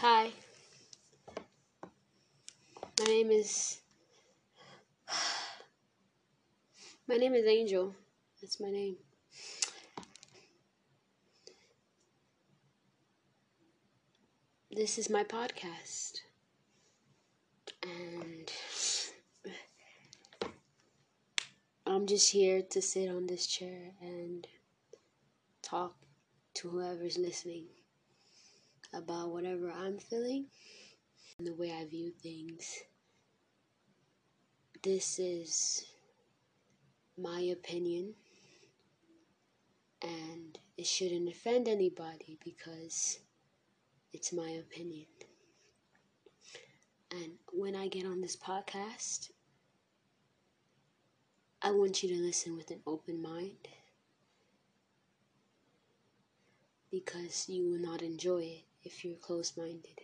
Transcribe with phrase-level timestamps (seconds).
[0.00, 0.30] Hi.
[3.00, 3.80] My name is.
[7.08, 7.96] My name is Angel.
[8.40, 8.94] That's my name.
[14.70, 16.20] This is my podcast.
[17.82, 18.52] And.
[21.84, 24.46] I'm just here to sit on this chair and
[25.60, 25.96] talk
[26.54, 27.64] to whoever's listening
[28.92, 30.46] about whatever I'm feeling
[31.38, 32.82] and the way I view things.
[34.82, 35.84] This is
[37.16, 38.14] my opinion,
[40.02, 43.18] and it shouldn't offend anybody because
[44.12, 45.06] it's my opinion.
[47.10, 49.30] And when I get on this podcast,
[51.60, 53.68] I want you to listen with an open mind
[56.90, 60.00] because you will not enjoy it if you're close minded.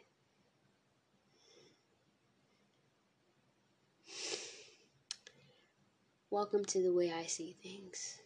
[6.28, 8.18] Welcome to the way I see things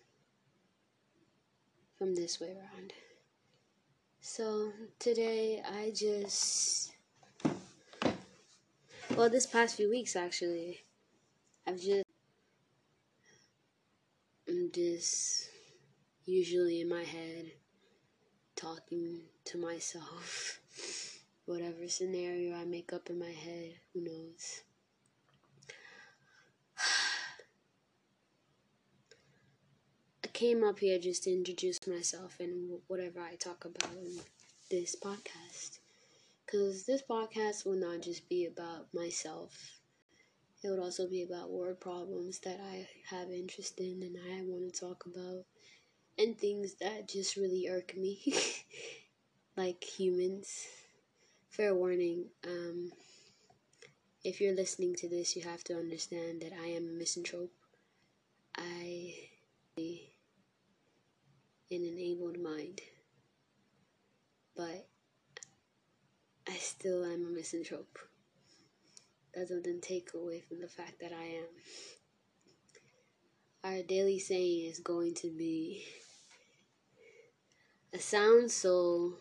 [1.97, 2.92] from this way around.
[4.20, 6.91] So, today I just.
[9.16, 10.80] Well, this past few weeks actually,
[11.69, 12.04] I've just.
[14.48, 15.50] I'm just
[16.25, 17.52] usually in my head
[18.58, 20.58] talking to myself.
[21.46, 24.62] Whatever scenario I make up in my head, who knows?
[30.24, 34.18] I came up here just to introduce myself and whatever I talk about in
[34.70, 35.78] this podcast.
[36.44, 39.78] Because this podcast will not just be about myself,
[40.64, 44.74] it would also be about word problems that I have interest in and I want
[44.74, 45.44] to talk about
[46.19, 48.20] and things that just really irk me,
[49.56, 50.66] like humans.
[51.50, 52.92] Fair warning, um,
[54.25, 57.53] if you're listening to this, you have to understand that I am a misanthrope.
[58.56, 59.15] I
[61.70, 62.81] an enabled mind,
[64.56, 64.88] but
[66.48, 67.98] I still am a misanthrope.
[69.34, 71.47] That doesn't take away from the fact that I am.
[73.62, 75.84] Our daily saying is going to be
[77.98, 79.14] a sound soul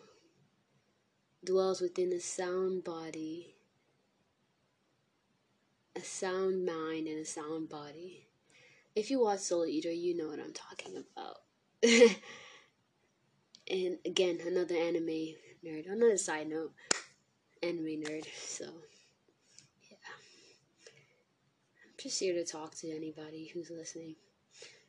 [1.43, 3.55] dwells within a sound body,
[5.95, 8.27] a sound mind, and a sound body.
[8.95, 11.37] If you watch Soul Eater, you know what I'm talking about.
[13.67, 15.33] and again, another anime
[15.65, 15.91] nerd.
[15.91, 16.73] Another side note,
[17.63, 18.27] anime nerd.
[18.35, 18.65] So,
[19.89, 19.97] yeah.
[21.83, 24.17] I'm just here to talk to anybody who's listening.